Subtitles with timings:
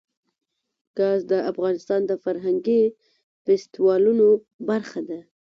[0.97, 2.83] ګاز د افغانستان د فرهنګي
[3.43, 4.27] فستیوالونو
[4.69, 5.19] برخه ده.